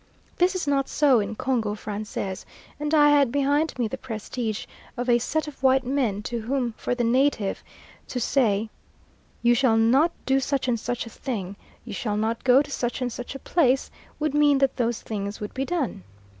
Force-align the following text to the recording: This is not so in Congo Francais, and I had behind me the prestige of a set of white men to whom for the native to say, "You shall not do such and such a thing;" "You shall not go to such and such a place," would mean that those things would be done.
This 0.37 0.55
is 0.55 0.65
not 0.65 0.89
so 0.89 1.19
in 1.19 1.35
Congo 1.35 1.75
Francais, 1.75 2.37
and 2.79 2.91
I 2.91 3.09
had 3.11 3.31
behind 3.31 3.77
me 3.77 3.87
the 3.87 3.99
prestige 3.99 4.65
of 4.97 5.07
a 5.07 5.19
set 5.19 5.47
of 5.47 5.61
white 5.61 5.83
men 5.85 6.23
to 6.23 6.39
whom 6.41 6.73
for 6.75 6.95
the 6.95 7.03
native 7.03 7.63
to 8.07 8.19
say, 8.19 8.71
"You 9.43 9.53
shall 9.53 9.77
not 9.77 10.11
do 10.25 10.39
such 10.39 10.67
and 10.67 10.79
such 10.79 11.05
a 11.05 11.09
thing;" 11.11 11.55
"You 11.85 11.93
shall 11.93 12.17
not 12.17 12.43
go 12.43 12.63
to 12.63 12.71
such 12.71 12.99
and 12.99 13.13
such 13.13 13.35
a 13.35 13.45
place," 13.45 13.91
would 14.19 14.33
mean 14.33 14.57
that 14.57 14.77
those 14.77 15.03
things 15.03 15.39
would 15.39 15.53
be 15.53 15.65
done. 15.65 16.01